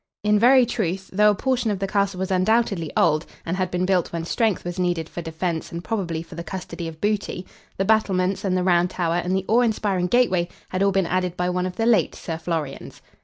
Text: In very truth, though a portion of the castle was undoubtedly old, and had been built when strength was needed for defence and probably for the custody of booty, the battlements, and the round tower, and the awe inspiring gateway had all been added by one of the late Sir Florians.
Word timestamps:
In 0.23 0.39
very 0.39 0.65
truth, 0.65 1.11
though 1.13 1.29
a 1.29 1.35
portion 1.35 1.69
of 1.69 1.77
the 1.77 1.85
castle 1.85 2.17
was 2.19 2.31
undoubtedly 2.31 2.91
old, 2.97 3.27
and 3.45 3.55
had 3.55 3.69
been 3.69 3.85
built 3.85 4.11
when 4.11 4.25
strength 4.25 4.65
was 4.65 4.79
needed 4.79 5.07
for 5.07 5.21
defence 5.21 5.71
and 5.71 5.83
probably 5.83 6.23
for 6.23 6.33
the 6.33 6.43
custody 6.43 6.87
of 6.87 6.99
booty, 6.99 7.45
the 7.77 7.85
battlements, 7.85 8.43
and 8.43 8.57
the 8.57 8.63
round 8.63 8.89
tower, 8.89 9.21
and 9.23 9.35
the 9.35 9.45
awe 9.47 9.61
inspiring 9.61 10.07
gateway 10.07 10.47
had 10.69 10.81
all 10.81 10.91
been 10.91 11.05
added 11.05 11.37
by 11.37 11.51
one 11.51 11.67
of 11.67 11.75
the 11.75 11.85
late 11.85 12.15
Sir 12.15 12.39
Florians. 12.39 12.99